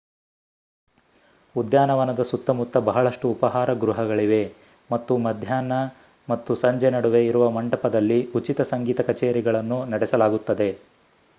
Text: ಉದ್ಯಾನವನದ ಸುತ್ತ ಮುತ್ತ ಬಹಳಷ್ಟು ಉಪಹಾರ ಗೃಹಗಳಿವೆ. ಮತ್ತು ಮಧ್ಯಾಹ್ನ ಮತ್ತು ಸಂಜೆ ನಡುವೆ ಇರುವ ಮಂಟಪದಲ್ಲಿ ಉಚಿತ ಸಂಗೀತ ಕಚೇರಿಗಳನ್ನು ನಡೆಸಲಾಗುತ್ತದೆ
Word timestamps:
ಉದ್ಯಾನವನದ 1.55 2.21
ಸುತ್ತ 2.21 2.49
ಮುತ್ತ 2.51 2.77
ಬಹಳಷ್ಟು 2.79 3.25
ಉಪಹಾರ 3.31 3.73
ಗೃಹಗಳಿವೆ. 3.73 4.41
ಮತ್ತು 4.89 5.17
ಮಧ್ಯಾಹ್ನ 5.17 5.75
ಮತ್ತು 6.27 6.55
ಸಂಜೆ 6.55 6.89
ನಡುವೆ 6.89 7.21
ಇರುವ 7.25 7.49
ಮಂಟಪದಲ್ಲಿ 7.49 8.19
ಉಚಿತ 8.35 8.61
ಸಂಗೀತ 8.71 9.01
ಕಚೇರಿಗಳನ್ನು 9.01 9.79
ನಡೆಸಲಾಗುತ್ತದೆ 9.85 10.69